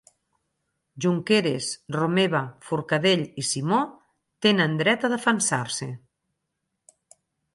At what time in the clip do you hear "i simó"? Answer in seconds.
3.43-3.81